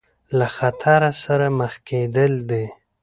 له 0.37 0.47
خطر 0.57 1.01
سره 1.23 1.47
مخ 1.59 1.73
کېدل 1.87 2.31
دي. 2.49 2.65